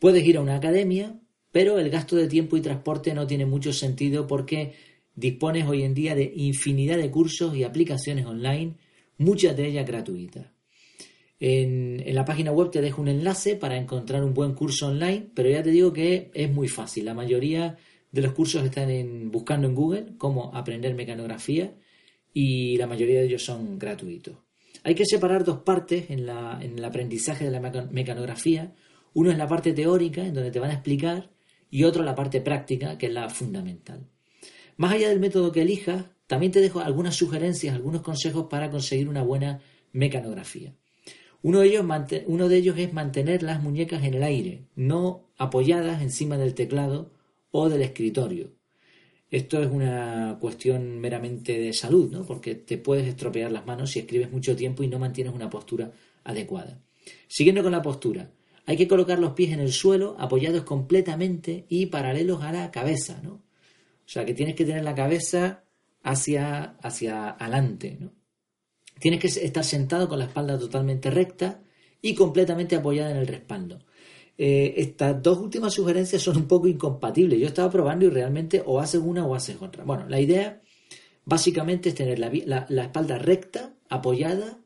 Puedes 0.00 0.26
ir 0.26 0.38
a 0.38 0.40
una 0.40 0.56
academia, 0.56 1.20
pero 1.52 1.78
el 1.78 1.90
gasto 1.90 2.16
de 2.16 2.28
tiempo 2.28 2.56
y 2.56 2.60
transporte 2.60 3.14
no 3.14 3.26
tiene 3.26 3.46
mucho 3.46 3.72
sentido 3.72 4.26
porque 4.26 4.74
dispones 5.14 5.66
hoy 5.66 5.82
en 5.82 5.94
día 5.94 6.14
de 6.14 6.32
infinidad 6.34 6.96
de 6.96 7.10
cursos 7.10 7.56
y 7.56 7.64
aplicaciones 7.64 8.26
online, 8.26 8.74
muchas 9.18 9.56
de 9.56 9.66
ellas 9.66 9.86
gratuitas. 9.86 10.46
En, 11.40 12.02
la 12.14 12.24
página 12.24 12.52
web 12.52 12.70
te 12.70 12.82
dejo 12.82 13.00
un 13.00 13.08
enlace 13.08 13.56
para 13.56 13.76
encontrar 13.76 14.22
un 14.22 14.34
buen 14.34 14.54
curso 14.54 14.88
online, 14.88 15.28
pero 15.34 15.48
ya 15.48 15.62
te 15.62 15.70
digo 15.70 15.92
que 15.92 16.30
es 16.34 16.50
muy 16.52 16.68
fácil. 16.68 17.06
La 17.06 17.14
mayoría 17.14 17.78
de 18.12 18.22
los 18.22 18.32
cursos 18.32 18.62
están 18.64 19.30
buscando 19.30 19.66
en 19.66 19.74
Google 19.74 20.06
cómo 20.18 20.54
aprender 20.54 20.94
mecanografía 20.94 21.74
y 22.32 22.76
la 22.76 22.86
mayoría 22.86 23.20
de 23.20 23.26
ellos 23.26 23.42
son 23.42 23.78
gratuitos. 23.78 24.36
Hay 24.82 24.94
que 24.94 25.04
separar 25.04 25.44
dos 25.44 25.58
partes 25.58 26.10
en, 26.10 26.28
el 26.28 26.84
aprendizaje 26.84 27.44
de 27.44 27.50
la 27.50 27.60
mecanografía. 27.90 28.72
Uno 29.14 29.30
es 29.30 29.38
la 29.38 29.48
parte 29.48 29.72
teórica, 29.72 30.24
en 30.24 30.34
donde 30.34 30.50
te 30.50 30.60
van 30.60 30.70
a 30.70 30.74
explicar, 30.74 31.30
y 31.70 31.84
otro 31.84 32.02
la 32.02 32.14
parte 32.14 32.40
práctica, 32.40 32.98
que 32.98 33.06
es 33.06 33.12
la 33.12 33.28
fundamental. 33.28 34.06
Más 34.76 34.92
allá 34.92 35.08
del 35.08 35.20
método 35.20 35.52
que 35.52 35.62
elijas, 35.62 36.06
también 36.26 36.52
te 36.52 36.60
dejo 36.60 36.80
algunas 36.80 37.16
sugerencias, 37.16 37.74
algunos 37.74 38.02
consejos 38.02 38.46
para 38.48 38.70
conseguir 38.70 39.08
una 39.08 39.22
buena 39.22 39.60
mecanografía. 39.92 40.74
Uno 41.42 41.60
de, 41.60 41.68
ellos, 41.68 41.86
uno 42.26 42.48
de 42.48 42.56
ellos 42.56 42.78
es 42.78 42.92
mantener 42.92 43.42
las 43.42 43.62
muñecas 43.62 44.04
en 44.04 44.14
el 44.14 44.22
aire, 44.22 44.66
no 44.74 45.30
apoyadas 45.38 46.02
encima 46.02 46.36
del 46.36 46.54
teclado 46.54 47.12
o 47.50 47.68
del 47.68 47.82
escritorio. 47.82 48.52
Esto 49.30 49.62
es 49.62 49.68
una 49.70 50.38
cuestión 50.40 50.98
meramente 50.98 51.58
de 51.58 51.72
salud, 51.72 52.10
¿no? 52.10 52.26
porque 52.26 52.56
te 52.56 52.78
puedes 52.78 53.06
estropear 53.06 53.52
las 53.52 53.64
manos 53.64 53.92
si 53.92 54.00
escribes 54.00 54.30
mucho 54.30 54.56
tiempo 54.56 54.82
y 54.82 54.88
no 54.88 54.98
mantienes 54.98 55.32
una 55.32 55.48
postura 55.48 55.92
adecuada. 56.24 56.82
Siguiendo 57.28 57.62
con 57.62 57.72
la 57.72 57.82
postura, 57.82 58.30
hay 58.70 58.76
que 58.76 58.86
colocar 58.86 59.18
los 59.18 59.32
pies 59.32 59.50
en 59.50 59.58
el 59.58 59.72
suelo, 59.72 60.14
apoyados 60.16 60.62
completamente 60.62 61.66
y 61.68 61.86
paralelos 61.86 62.40
a 62.44 62.52
la 62.52 62.70
cabeza, 62.70 63.20
¿no? 63.20 63.32
O 63.32 64.06
sea 64.06 64.24
que 64.24 64.32
tienes 64.32 64.54
que 64.54 64.64
tener 64.64 64.84
la 64.84 64.94
cabeza 64.94 65.64
hacia, 66.04 66.76
hacia 66.80 67.30
adelante, 67.30 67.96
¿no? 67.98 68.12
Tienes 69.00 69.18
que 69.18 69.26
estar 69.26 69.64
sentado 69.64 70.08
con 70.08 70.20
la 70.20 70.26
espalda 70.26 70.56
totalmente 70.56 71.10
recta 71.10 71.64
y 72.00 72.14
completamente 72.14 72.76
apoyada 72.76 73.10
en 73.10 73.16
el 73.16 73.26
respaldo. 73.26 73.80
Eh, 74.38 74.74
estas 74.76 75.20
dos 75.20 75.38
últimas 75.38 75.74
sugerencias 75.74 76.22
son 76.22 76.36
un 76.36 76.46
poco 76.46 76.68
incompatibles. 76.68 77.40
Yo 77.40 77.48
estaba 77.48 77.72
probando 77.72 78.06
y 78.06 78.10
realmente 78.10 78.62
o 78.64 78.78
haces 78.78 79.00
una 79.00 79.26
o 79.26 79.34
haces 79.34 79.60
otra. 79.60 79.82
Bueno, 79.82 80.08
la 80.08 80.20
idea 80.20 80.60
básicamente 81.24 81.88
es 81.88 81.96
tener 81.96 82.20
la, 82.20 82.66
la 82.68 82.82
espalda 82.84 83.18
recta, 83.18 83.74
apoyada 83.88 84.59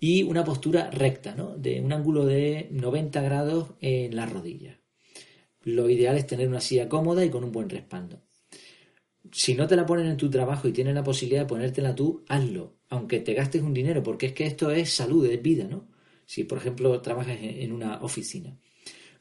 y 0.00 0.22
una 0.22 0.44
postura 0.44 0.90
recta, 0.90 1.34
¿no? 1.34 1.56
de 1.56 1.80
un 1.80 1.92
ángulo 1.92 2.24
de 2.24 2.68
90 2.70 3.20
grados 3.22 3.70
en 3.80 4.14
la 4.14 4.26
rodilla. 4.26 4.80
Lo 5.62 5.90
ideal 5.90 6.16
es 6.16 6.26
tener 6.26 6.48
una 6.48 6.60
silla 6.60 6.88
cómoda 6.88 7.24
y 7.24 7.30
con 7.30 7.44
un 7.44 7.52
buen 7.52 7.68
respaldo. 7.68 8.22
Si 9.32 9.54
no 9.54 9.66
te 9.66 9.76
la 9.76 9.84
ponen 9.84 10.06
en 10.06 10.16
tu 10.16 10.30
trabajo 10.30 10.68
y 10.68 10.72
tienes 10.72 10.94
la 10.94 11.04
posibilidad 11.04 11.42
de 11.42 11.48
ponértela 11.48 11.94
tú, 11.94 12.24
hazlo, 12.28 12.76
aunque 12.88 13.20
te 13.20 13.34
gastes 13.34 13.62
un 13.62 13.74
dinero, 13.74 14.02
porque 14.02 14.26
es 14.26 14.32
que 14.32 14.46
esto 14.46 14.70
es 14.70 14.90
salud, 14.90 15.26
es 15.26 15.42
vida, 15.42 15.66
¿no? 15.68 15.88
Si, 16.24 16.44
por 16.44 16.58
ejemplo, 16.58 17.00
trabajas 17.02 17.36
en 17.40 17.72
una 17.72 18.00
oficina. 18.02 18.56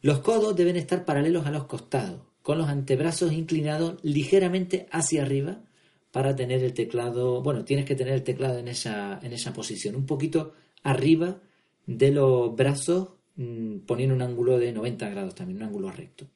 Los 0.02 0.20
codos 0.20 0.56
deben 0.56 0.78
estar 0.78 1.06
paralelos 1.06 1.46
a 1.46 1.52
los 1.52 1.66
costados, 1.66 2.22
con 2.42 2.58
los 2.58 2.70
antebrazos 2.70 3.34
inclinados 3.34 4.00
ligeramente 4.04 4.88
hacia 4.92 5.24
arriba 5.24 5.64
para 6.12 6.36
tener 6.36 6.64
el 6.64 6.74
teclado, 6.74 7.42
bueno, 7.42 7.66
tienes 7.66 7.86
que 7.86 7.96
tener 7.96 8.14
el 8.14 8.24
teclado 8.24 8.60
en 8.60 8.68
esa, 8.68 9.20
en 9.22 9.34
esa 9.34 9.54
posición, 9.54 9.96
un 9.96 10.06
poquito 10.06 10.54
arriba 10.84 11.42
de 11.86 12.12
los 12.12 12.56
brazos 12.56 13.10
mm, 13.36 13.80
poniendo 13.80 14.16
un 14.16 14.22
ángulo 14.22 14.58
de 14.58 14.72
90 14.72 15.10
grados 15.10 15.36
también, 15.36 15.58
un 15.58 15.68
ángulo 15.68 15.92
recto. 15.92 16.28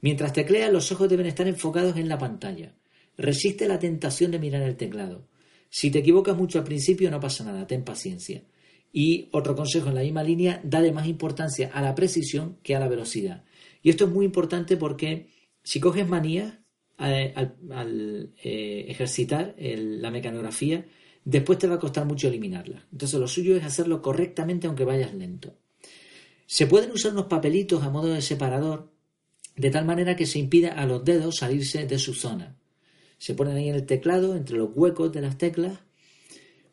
Mientras 0.00 0.32
tecleas, 0.32 0.72
los 0.72 0.90
ojos 0.92 1.08
deben 1.08 1.26
estar 1.26 1.46
enfocados 1.48 1.96
en 1.96 2.08
la 2.08 2.18
pantalla. 2.18 2.74
Resiste 3.16 3.66
la 3.66 3.78
tentación 3.78 4.30
de 4.30 4.38
mirar 4.38 4.62
el 4.62 4.76
teclado. 4.76 5.26
Si 5.68 5.90
te 5.90 5.98
equivocas 5.98 6.36
mucho 6.36 6.58
al 6.58 6.64
principio, 6.64 7.10
no 7.10 7.20
pasa 7.20 7.44
nada, 7.44 7.66
ten 7.66 7.82
paciencia. 7.82 8.42
Y 8.92 9.28
otro 9.32 9.56
consejo 9.56 9.88
en 9.88 9.96
la 9.96 10.02
misma 10.02 10.22
línea, 10.22 10.60
dale 10.62 10.92
más 10.92 11.06
importancia 11.06 11.70
a 11.72 11.82
la 11.82 11.94
precisión 11.94 12.58
que 12.62 12.76
a 12.76 12.80
la 12.80 12.88
velocidad. 12.88 13.44
Y 13.82 13.90
esto 13.90 14.04
es 14.04 14.10
muy 14.10 14.24
importante 14.24 14.76
porque 14.76 15.28
si 15.62 15.80
coges 15.80 16.08
manía 16.08 16.62
eh, 16.98 17.34
al, 17.70 18.32
eh, 18.42 18.86
ejercitar 18.88 19.54
la 19.58 20.10
mecanografía, 20.10 20.86
después 21.26 21.58
te 21.58 21.66
va 21.66 21.74
a 21.74 21.78
costar 21.78 22.06
mucho 22.06 22.28
eliminarla. 22.28 22.86
Entonces 22.90 23.20
lo 23.20 23.28
suyo 23.28 23.56
es 23.56 23.64
hacerlo 23.64 24.00
correctamente 24.00 24.66
aunque 24.66 24.84
vayas 24.84 25.12
lento. 25.12 25.54
Se 26.46 26.66
pueden 26.66 26.92
usar 26.92 27.12
unos 27.12 27.26
papelitos 27.26 27.82
a 27.82 27.90
modo 27.90 28.08
de 28.08 28.22
separador 28.22 28.88
de 29.56 29.70
tal 29.70 29.84
manera 29.84 30.16
que 30.16 30.26
se 30.26 30.38
impida 30.38 30.74
a 30.74 30.86
los 30.86 31.04
dedos 31.04 31.36
salirse 31.36 31.86
de 31.86 31.98
su 31.98 32.14
zona. 32.14 32.56
Se 33.18 33.34
ponen 33.34 33.56
ahí 33.56 33.68
en 33.68 33.74
el 33.74 33.86
teclado, 33.86 34.36
entre 34.36 34.56
los 34.56 34.70
huecos 34.74 35.12
de 35.12 35.22
las 35.22 35.36
teclas. 35.36 35.80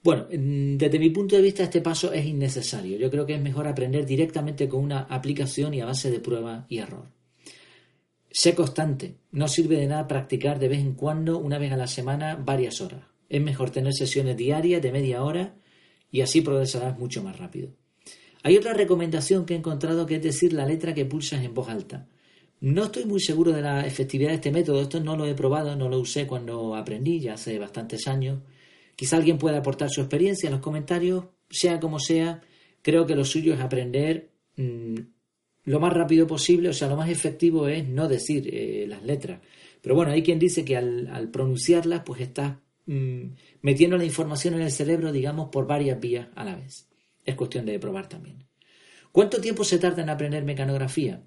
Bueno, 0.03 0.27
desde 0.29 0.99
mi 0.99 1.09
punto 1.09 1.35
de 1.35 1.41
vista 1.41 1.63
este 1.63 1.81
paso 1.81 2.11
es 2.11 2.25
innecesario. 2.25 2.97
Yo 2.97 3.09
creo 3.09 3.25
que 3.25 3.35
es 3.35 3.41
mejor 3.41 3.67
aprender 3.67 4.05
directamente 4.05 4.67
con 4.67 4.83
una 4.83 4.99
aplicación 5.03 5.73
y 5.73 5.81
a 5.81 5.85
base 5.85 6.11
de 6.11 6.19
prueba 6.19 6.65
y 6.69 6.79
error. 6.79 7.07
Sé 8.29 8.53
constante. 8.53 9.15
No 9.31 9.47
sirve 9.47 9.77
de 9.77 9.87
nada 9.87 10.07
practicar 10.07 10.59
de 10.59 10.67
vez 10.67 10.79
en 10.79 10.93
cuando, 10.93 11.39
una 11.39 11.57
vez 11.57 11.71
a 11.71 11.77
la 11.77 11.87
semana, 11.87 12.35
varias 12.35 12.81
horas. 12.81 13.12
Es 13.33 13.41
mejor 13.41 13.71
tener 13.71 13.95
sesiones 13.95 14.37
diarias 14.37 14.79
de 14.79 14.91
media 14.91 15.23
hora 15.23 15.55
y 16.11 16.21
así 16.21 16.41
progresarás 16.41 16.99
mucho 16.99 17.23
más 17.23 17.39
rápido. 17.39 17.71
Hay 18.43 18.57
otra 18.57 18.75
recomendación 18.75 19.47
que 19.47 19.55
he 19.55 19.57
encontrado 19.57 20.05
que 20.05 20.17
es 20.17 20.21
decir 20.21 20.53
la 20.53 20.67
letra 20.67 20.93
que 20.93 21.05
pulsas 21.05 21.43
en 21.43 21.51
voz 21.51 21.67
alta. 21.67 22.07
No 22.61 22.83
estoy 22.83 23.05
muy 23.05 23.19
seguro 23.19 23.51
de 23.51 23.63
la 23.63 23.87
efectividad 23.87 24.29
de 24.29 24.35
este 24.35 24.51
método, 24.51 24.83
esto 24.83 24.99
no 24.99 25.17
lo 25.17 25.25
he 25.25 25.33
probado, 25.33 25.75
no 25.75 25.89
lo 25.89 25.97
usé 25.97 26.27
cuando 26.27 26.75
aprendí, 26.75 27.21
ya 27.21 27.33
hace 27.33 27.57
bastantes 27.57 28.07
años. 28.07 28.39
Quizá 28.95 29.17
alguien 29.17 29.39
pueda 29.39 29.57
aportar 29.57 29.89
su 29.89 30.01
experiencia 30.01 30.45
en 30.45 30.53
los 30.53 30.61
comentarios, 30.61 31.25
sea 31.49 31.79
como 31.79 31.99
sea, 31.99 32.39
creo 32.83 33.07
que 33.07 33.15
lo 33.15 33.25
suyo 33.25 33.55
es 33.55 33.61
aprender 33.61 34.29
mm, 34.57 34.97
lo 35.63 35.79
más 35.79 35.91
rápido 35.91 36.27
posible, 36.27 36.69
o 36.69 36.73
sea, 36.73 36.87
lo 36.87 36.97
más 36.97 37.09
efectivo 37.09 37.67
es 37.67 37.87
no 37.87 38.07
decir 38.07 38.47
eh, 38.53 38.85
las 38.87 39.01
letras. 39.01 39.41
Pero 39.81 39.95
bueno, 39.95 40.11
hay 40.11 40.21
quien 40.21 40.37
dice 40.37 40.63
que 40.63 40.77
al, 40.77 41.07
al 41.07 41.31
pronunciarlas, 41.31 42.03
pues 42.05 42.21
estás 42.21 42.57
Mm, 42.85 43.35
metiendo 43.61 43.97
la 43.97 44.05
información 44.05 44.55
en 44.55 44.61
el 44.61 44.71
cerebro, 44.71 45.11
digamos, 45.11 45.49
por 45.49 45.67
varias 45.67 45.99
vías 45.99 46.27
a 46.35 46.43
la 46.43 46.55
vez. 46.55 46.89
Es 47.23 47.35
cuestión 47.35 47.65
de 47.65 47.79
probar 47.79 48.09
también. 48.09 48.45
¿Cuánto 49.11 49.39
tiempo 49.39 49.63
se 49.63 49.79
tarda 49.79 50.03
en 50.03 50.09
aprender 50.09 50.43
mecanografía? 50.43 51.23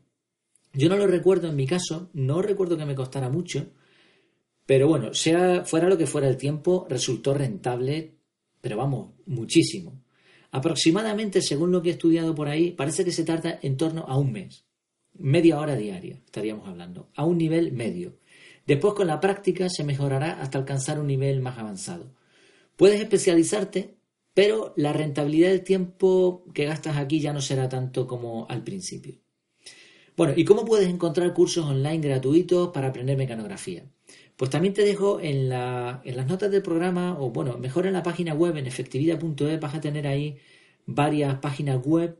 Yo 0.73 0.89
no 0.89 0.97
lo 0.97 1.07
recuerdo 1.07 1.49
en 1.49 1.57
mi 1.57 1.67
caso, 1.67 2.11
no 2.13 2.43
recuerdo 2.43 2.77
que 2.77 2.85
me 2.85 2.95
costara 2.95 3.31
mucho, 3.31 3.73
pero 4.67 4.89
bueno, 4.89 5.15
sea 5.15 5.65
fuera 5.65 5.89
lo 5.89 5.97
que 5.97 6.07
fuera 6.07 6.29
el 6.29 6.37
tiempo, 6.37 6.87
resultó 6.91 7.33
rentable, 7.33 8.17
pero 8.61 8.77
vamos, 8.77 9.13
muchísimo. 9.25 10.03
Aproximadamente, 10.51 11.41
según 11.41 11.71
lo 11.71 11.81
que 11.81 11.91
he 11.91 11.93
estudiado 11.93 12.35
por 12.35 12.49
ahí, 12.49 12.73
parece 12.73 13.05
que 13.05 13.13
se 13.13 13.25
tarda 13.25 13.59
en 13.63 13.77
torno 13.77 14.05
a 14.09 14.19
un 14.19 14.33
mes. 14.33 14.67
Media 15.15 15.59
hora 15.59 15.77
diaria, 15.77 16.21
estaríamos 16.25 16.69
hablando, 16.69 17.09
a 17.15 17.25
un 17.25 17.39
nivel 17.39 17.73
medio. 17.73 18.19
Después 18.67 18.95
con 18.95 19.07
la 19.07 19.21
práctica 19.21 19.69
se 19.69 19.85
mejorará 19.85 20.41
hasta 20.41 20.59
alcanzar 20.59 20.99
un 20.99 21.07
nivel 21.07 21.41
más 21.41 21.59
avanzado. 21.59 22.13
Puedes 22.77 23.01
especializarte, 23.01 23.95
pero 24.35 24.75
la 24.77 24.93
rentabilidad 24.93 25.51
del 25.51 25.63
tiempo 25.63 26.45
que 26.53 26.67
gastas 26.67 26.97
aquí 26.97 27.21
ya 27.21 27.33
no 27.33 27.41
será 27.41 27.69
tanto 27.69 28.07
como 28.07 28.47
al 28.49 28.65
principio. 28.65 29.15
Bueno, 30.17 30.35
¿y 30.37 30.45
cómo 30.45 30.65
puedes 30.65 30.89
encontrar 30.89 31.33
cursos 31.33 31.65
online 31.65 32.07
gratuitos 32.07 32.71
para 32.73 32.89
aprender 32.89 33.17
mecanografía? 33.17 33.85
Pues 34.37 34.51
también 34.51 34.75
te 34.75 34.83
dejo 34.83 35.21
en, 35.21 35.49
las 35.49 36.27
notas 36.27 36.51
del 36.51 36.63
programa, 36.63 37.19
o 37.19 37.31
bueno, 37.31 37.57
mejor 37.59 37.87
en 37.87 37.95
la 37.95 38.03
página 38.03 38.35
web, 38.35 38.57
en 38.57 38.67
efectividad.es, 38.67 39.61
vas 39.61 39.75
a 39.75 39.81
tener 39.81 40.07
ahí 40.07 40.37
varias 40.85 41.39
páginas 41.39 41.85
web 41.85 42.19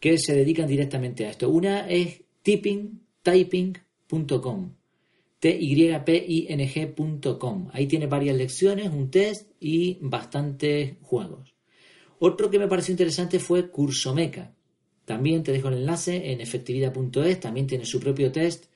que 0.00 0.18
se 0.18 0.34
dedican 0.34 0.66
directamente 0.66 1.26
a 1.26 1.30
esto. 1.30 1.48
Una 1.48 1.88
es 1.88 2.22
tipping.typing.com 2.42 3.86
typing.com. 4.08 4.85
Ahí 7.72 7.86
tiene 7.86 8.06
varias 8.06 8.36
lecciones, 8.36 8.88
un 8.90 9.10
test 9.10 9.50
y 9.60 9.98
bastantes 10.00 10.96
juegos. 11.02 11.54
Otro 12.18 12.50
que 12.50 12.58
me 12.58 12.68
pareció 12.68 12.92
interesante 12.92 13.38
fue 13.38 13.70
Cursomeca. 13.70 14.54
También 15.04 15.42
te 15.42 15.52
dejo 15.52 15.68
el 15.68 15.74
enlace 15.74 16.32
en 16.32 16.40
efectividad.es, 16.40 17.40
también 17.40 17.66
tiene 17.66 17.84
su 17.84 18.00
propio 18.00 18.32
test 18.32 18.66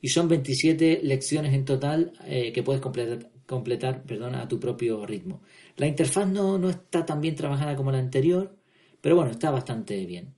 y 0.00 0.08
son 0.08 0.28
27 0.28 1.00
lecciones 1.02 1.52
en 1.52 1.64
total 1.64 2.12
eh, 2.26 2.52
que 2.52 2.62
puedes 2.62 2.80
completar, 2.80 3.30
completar 3.46 4.02
a 4.34 4.48
tu 4.48 4.60
propio 4.60 5.04
ritmo. 5.04 5.42
La 5.76 5.86
interfaz 5.86 6.28
no, 6.28 6.58
no 6.58 6.70
está 6.70 7.04
tan 7.04 7.20
bien 7.20 7.34
trabajada 7.34 7.76
como 7.76 7.90
la 7.90 7.98
anterior, 7.98 8.56
pero 9.00 9.16
bueno, 9.16 9.30
está 9.30 9.50
bastante 9.50 10.06
bien. 10.06 10.34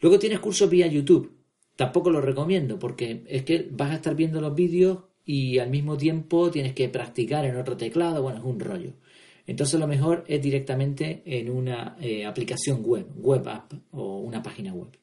Luego 0.00 0.18
tienes 0.18 0.40
cursos 0.40 0.68
vía 0.68 0.86
YouTube. 0.86 1.33
Tampoco 1.76 2.10
lo 2.10 2.20
recomiendo 2.20 2.78
porque 2.78 3.24
es 3.28 3.44
que 3.44 3.68
vas 3.70 3.90
a 3.90 3.96
estar 3.96 4.14
viendo 4.14 4.40
los 4.40 4.54
vídeos 4.54 5.04
y 5.24 5.58
al 5.58 5.70
mismo 5.70 5.96
tiempo 5.96 6.50
tienes 6.50 6.74
que 6.74 6.88
practicar 6.88 7.44
en 7.44 7.56
otro 7.56 7.76
teclado. 7.76 8.22
Bueno, 8.22 8.38
es 8.38 8.44
un 8.44 8.60
rollo. 8.60 8.92
Entonces 9.46 9.78
lo 9.78 9.86
mejor 9.86 10.24
es 10.26 10.40
directamente 10.40 11.22
en 11.26 11.50
una 11.50 11.96
eh, 12.00 12.24
aplicación 12.24 12.82
web, 12.82 13.06
web 13.16 13.46
app 13.48 13.72
o 13.92 14.18
una 14.18 14.42
página 14.42 14.72
web. 14.72 14.96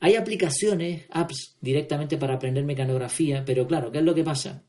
Hay 0.00 0.16
aplicaciones, 0.16 1.04
apps 1.10 1.56
directamente 1.60 2.16
para 2.16 2.34
aprender 2.34 2.64
mecanografía, 2.64 3.44
pero 3.44 3.66
claro, 3.68 3.92
¿qué 3.92 3.98
es 3.98 4.04
lo 4.04 4.14
que 4.14 4.24
pasa? 4.24 4.64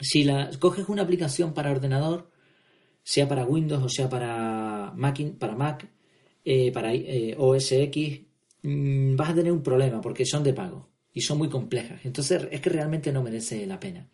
Si 0.00 0.24
la, 0.24 0.50
coges 0.58 0.88
una 0.88 1.02
aplicación 1.02 1.54
para 1.54 1.70
ordenador, 1.70 2.30
sea 3.04 3.28
para 3.28 3.44
Windows 3.44 3.84
o 3.84 3.88
sea 3.88 4.08
para 4.08 4.92
Mac, 4.96 5.18
para 6.72 6.94
eh, 6.94 7.30
eh, 7.30 7.34
OS 7.38 7.72
X, 7.72 8.25
mm, 8.66 9.16
vas 9.16 9.30
a 9.30 9.34
tener 9.34 9.52
un 9.52 9.62
problema 9.62 10.00
porque 10.00 10.26
son 10.26 10.42
de 10.42 10.52
pago 10.52 10.88
y 11.12 11.20
son 11.20 11.38
muy 11.38 11.48
complejas. 11.48 12.00
Entonces 12.04 12.48
es 12.50 12.60
que 12.60 12.70
realmente 12.70 13.12
no 13.12 13.22
merece 13.22 13.66
la 13.66 13.80
pena. 13.80 14.08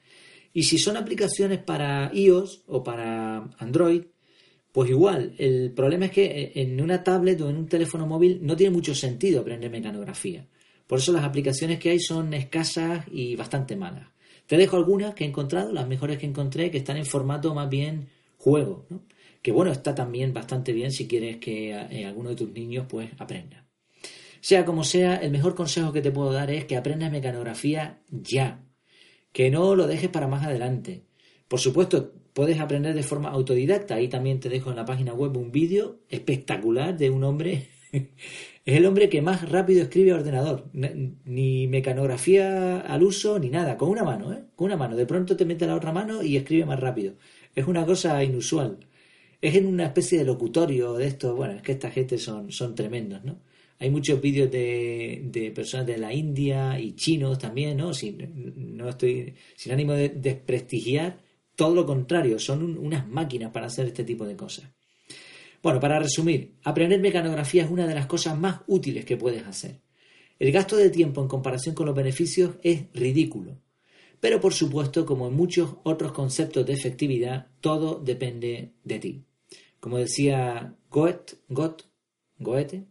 Y 0.53 0.65
si 0.65 0.79
son 0.79 0.97
aplicaciones 0.97 1.59
para 1.59 2.11
iOS 2.15 2.65
o 2.67 2.83
para 2.83 3.51
Android, 3.59 4.03
pues 4.73 4.91
igual, 4.91 5.35
el 5.39 5.73
problema 5.73 6.07
es 6.07 6.13
que 6.13 6.25
eh, 6.25 6.53
en 6.57 6.81
una 6.81 7.05
tablet 7.05 7.41
o 7.41 7.51
en 7.51 7.57
un 7.57 7.69
teléfono 7.69 8.07
móvil 8.07 8.41
no 8.43 8.57
tiene 8.57 8.73
mucho 8.73 8.95
sentido 8.95 9.41
aprender 9.41 9.71
mecanografía. 9.71 10.47
Por 10.87 10.99
eso 10.99 11.13
las 11.13 11.25
aplicaciones 11.25 11.79
que 11.79 11.91
hay 11.91 12.01
son 12.01 12.35
escasas 12.35 13.05
y 13.11 13.37
bastante 13.37 13.77
malas. 13.77 14.09
Te 14.47 14.57
dejo 14.57 14.77
algunas 14.77 15.15
que 15.15 15.25
he 15.25 15.27
encontrado, 15.27 15.73
las 15.73 15.89
mejores 15.89 16.19
que 16.19 16.27
encontré, 16.27 16.71
que 16.71 16.79
están 16.79 16.97
en 16.97 17.07
formato 17.07 17.55
más 17.55 17.69
bien 17.69 18.09
juego. 18.39 18.87
que 19.41 19.53
bueno, 19.53 19.73
está 19.73 19.95
también 19.95 20.33
bastante 20.33 20.73
bien 20.73 20.93
si 20.93 21.09
quieres 21.09 21.39
que 21.39 21.71
eh, 21.71 22.07
alguno 22.07 22.31
de 22.31 22.37
tus 22.37 22.53
niños 22.53 22.87
pues 22.89 23.11
aprenda. 23.19 23.62
Sea 24.43 24.67
como 24.67 24.85
sea, 24.85 25.17
el 25.17 25.31
mejor 25.31 25.55
consejo 25.55 25.93
que 25.93 26.03
te 26.03 26.11
puedo 26.11 26.33
dar 26.33 26.51
es 26.51 26.67
que 26.67 26.77
aprendas 26.77 27.11
mecanografía 27.11 28.03
ya, 28.11 28.67
que 29.33 29.51
no 29.51 29.75
lo 29.77 29.87
dejes 29.87 30.11
para 30.11 30.29
más 30.29 30.45
adelante. 30.45 31.07
Por 31.49 31.61
supuesto, 31.61 32.13
puedes 32.35 32.61
aprender 32.61 32.95
de 32.95 33.03
forma 33.05 33.31
autodidacta, 33.31 33.95
ahí 33.95 34.09
también 34.09 34.41
te 34.41 34.49
dejo 34.51 34.71
en 34.71 34.77
la 34.77 34.85
página 34.85 35.15
web 35.15 35.37
un 35.37 35.53
vídeo 35.53 36.01
espectacular 36.09 36.99
de 36.99 37.09
un 37.09 37.25
hombre 37.25 37.69
es 37.93 38.11
el 38.65 38.85
hombre 38.87 39.09
que 39.09 39.23
más 39.23 39.49
rápido 39.49 39.83
escribe 39.83 40.11
a 40.13 40.17
ordenador. 40.17 40.71
Ni 40.73 41.69
mecanografía 41.69 42.81
al 42.81 43.03
uso 43.03 43.39
ni 43.39 43.49
nada. 43.49 43.77
Con 43.77 43.91
una 43.91 44.03
mano, 44.03 44.33
¿eh? 44.33 44.45
Con 44.57 44.67
una 44.67 44.77
mano. 44.77 44.97
De 44.97 45.07
pronto 45.07 45.37
te 45.37 45.45
mete 45.45 45.67
la 45.67 45.77
otra 45.77 45.93
mano 45.93 46.23
y 46.23 46.37
escribe 46.37 46.67
más 46.67 46.81
rápido. 46.81 47.15
Es 47.55 47.67
una 47.67 47.87
cosa 47.87 48.23
inusual 48.25 48.79
es 49.43 49.57
en 49.57 49.67
una 49.67 49.87
especie 49.87 50.19
de 50.19 50.25
locutorio 50.25 50.95
de 50.95 51.07
esto. 51.09 51.35
Bueno, 51.35 51.55
es 51.55 51.63
que 51.63 51.73
esta 51.73 51.91
gente 51.91 52.17
son, 52.17 52.53
son 52.53 52.75
tremendos, 52.77 53.25
¿no? 53.25 53.41
Hay 53.83 53.91
muchos 53.91 54.21
vídeos 54.21 54.49
de, 54.49 55.53
personas 55.53 55.89
de 55.89 55.99
la 55.99 56.15
India 56.15 56.79
y 56.79 56.93
chinos 56.93 57.37
también, 57.37 57.77
¿no? 57.77 57.93
Sin, 57.93 58.77
no 58.77 58.89
estoy, 58.89 59.35
sin 59.57 59.73
ánimo 59.73 59.95
de 59.95 60.11
desprestigiar, 60.11 61.19
todo 61.57 61.75
lo 61.75 61.85
contrario, 61.85 62.39
son 62.39 62.79
unas 62.79 63.09
máquinas 63.09 63.51
para 63.51 63.67
hacer 63.67 63.89
este 63.89 64.05
tipo 64.05 64.25
de 64.25 64.37
cosas. 64.37 64.71
Bueno, 65.61 65.81
para 65.81 65.99
resumir, 65.99 66.55
aprender 66.63 67.01
mecanografía 67.01 67.65
es 67.65 67.71
una 67.73 67.89
de 67.89 67.97
las 67.97 68.07
cosas 68.07 68.39
más 68.39 68.61
útiles 68.69 69.05
que 69.05 69.17
puedes 69.17 69.45
hacer. 69.45 69.81
El 70.39 70.53
gasto 70.53 70.77
de 70.77 70.89
tiempo 70.89 71.21
en 71.21 71.27
comparación 71.27 71.75
con 71.75 71.87
los 71.87 71.97
beneficios 71.97 72.55
es 72.63 72.85
ridículo. 72.95 73.59
Pero 74.21 74.41
por 74.41 74.55
supuesto, 74.55 75.05
como 75.05 75.27
en 75.27 75.35
muchos 75.35 75.75
otros 75.83 76.13
conceptos 76.13 76.65
de 76.67 76.75
efectividad, 76.75 77.49
todo 77.61 77.99
depende 77.99 78.75
de 78.85 78.99
ti. 79.01 79.25
Como 79.81 79.99
decía 79.99 80.77
Goethe, 80.89 81.35
Goethe, 81.49 82.85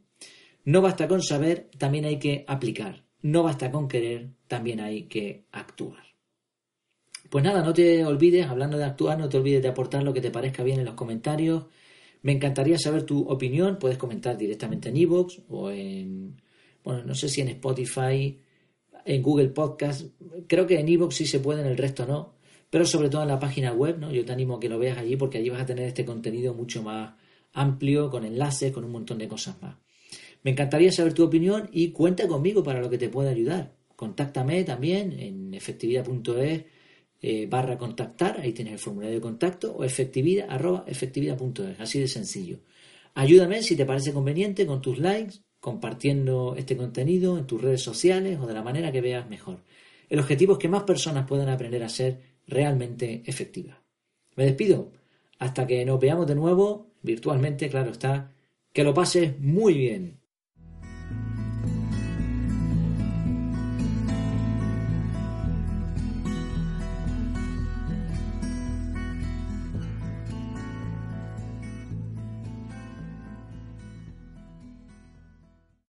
no 0.65 0.82
basta 0.82 1.08
con 1.08 1.21
saber, 1.21 1.69
también 1.78 2.06
hay 2.06 2.19
que 2.19 2.45
aplicar. 2.47 3.04
No 3.21 3.43
basta 3.43 3.71
con 3.71 3.88
querer, 3.88 4.30
también 4.47 4.80
hay 4.80 5.04
que 5.04 5.45
actuar. 5.52 6.04
Pues 7.30 7.43
nada, 7.43 7.63
no 7.63 7.74
te 7.74 8.04
olvides, 8.04 8.47
hablando 8.47 8.78
de 8.78 8.84
actuar, 8.84 9.17
no 9.17 9.30
te 9.30 9.38
olvides 9.38 9.62
de 9.62 9.69
aportar 9.69 10.04
lo 10.04 10.13
que 10.13 10.21
te 10.21 10.32
parezca 10.32 10.63
bien 10.63 10.80
en 10.80 10.86
los 10.86 10.95
comentarios. 10.95 11.65
Me 12.24 12.34
encantaría 12.34 12.78
saber 12.78 13.04
tu 13.04 13.21
opinión. 13.30 13.78
Puedes 13.80 13.97
comentar 13.97 14.38
directamente 14.38 14.89
en 14.89 14.97
iVoox 14.97 15.39
o 15.50 15.71
en, 15.71 16.41
bueno, 16.84 17.04
no 17.04 17.15
sé 17.15 17.30
si 17.30 17.41
en 17.41 17.50
Spotify, 17.50 18.38
en 19.06 19.21
Google 19.21 19.50
Podcast. 19.50 20.08
Creo 20.47 20.67
que 20.67 20.80
en 20.80 20.89
iVoox 20.89 21.15
sí 21.15 21.26
se 21.26 21.39
puede, 21.39 21.62
en 21.62 21.67
el 21.67 21.78
resto 21.78 22.06
no 22.06 22.41
pero 22.71 22.86
sobre 22.86 23.10
todo 23.10 23.21
en 23.21 23.28
la 23.28 23.39
página 23.39 23.74
web, 23.74 24.00
¿no? 24.00 24.12
Yo 24.12 24.26
te 24.26 24.32
animo 24.32 24.56
a 24.56 24.60
que 24.60 24.69
lo 24.69 24.80
veas 24.80 24.97
allí 24.97 25.17
porque 25.17 25.38
allí 25.38 25.50
vas 25.50 25.62
a 25.62 25.65
tener 25.65 25.86
este 25.86 26.06
contenido 26.06 26.54
mucho 26.54 26.82
más 26.82 27.13
amplio, 27.54 28.10
con 28.10 28.24
enlaces, 28.24 28.71
con 28.71 28.86
un 28.86 28.91
montón 28.91 29.17
de 29.17 29.28
cosas 29.28 29.62
más. 29.62 29.76
Me 30.43 30.51
encantaría 30.51 30.91
saber 30.91 31.13
tu 31.13 31.23
opinión 31.23 31.69
y 31.71 31.89
cuenta 31.89 32.27
conmigo 32.27 32.63
para 32.63 32.82
lo 32.82 32.89
que 32.89 32.97
te 32.97 33.10
pueda 33.10 33.30
ayudar. 33.30 33.75
Contáctame 33.95 34.63
también 34.63 35.12
en 35.19 35.54
efectividad.es 35.54 36.63
eh, 37.23 37.45
barra 37.47 37.77
contactar, 37.77 38.39
ahí 38.39 38.51
tienes 38.51 38.73
el 38.73 38.80
formulario 38.80 39.15
de 39.15 39.21
contacto, 39.21 39.75
o 39.75 39.84
efectividad 39.84 40.47
arroba 40.49 40.84
efectividad.es, 40.88 41.80
así 41.80 41.99
de 41.99 42.08
sencillo. 42.08 42.62
Ayúdame 43.13 43.62
si 43.62 43.75
te 43.75 43.86
parece 43.86 44.12
conveniente 44.12 44.65
con 44.65 44.82
tus 44.82 44.97
likes, 44.97 45.36
compartiendo 45.60 46.56
este 46.58 46.75
contenido 46.75 47.38
en 47.38 47.45
tus 47.45 47.62
redes 47.62 47.84
sociales 47.84 48.39
o 48.39 48.47
de 48.47 48.54
la 48.56 48.63
manera 48.63 48.91
que 48.91 49.01
veas 49.01 49.30
mejor. 49.30 49.62
El 50.10 50.19
objetivo 50.19 50.54
es 50.54 50.60
que 50.60 50.67
más 50.67 50.84
personas 50.84 51.27
puedan 51.27 51.49
aprender 51.49 51.84
a 51.84 51.89
ser 51.89 52.19
realmente 52.47 53.21
efectiva. 53.25 53.82
Me 54.36 54.45
despido. 54.45 54.91
Hasta 55.38 55.67
que 55.67 55.86
nos 55.86 55.99
veamos 55.99 56.25
de 56.27 56.36
nuevo, 56.36 56.88
virtualmente, 57.01 57.69
claro 57.69 57.91
está. 57.91 58.32
Que 58.73 58.84
lo 58.84 58.93
pases 58.93 59.39
muy 59.39 59.75
bien. 59.75 60.21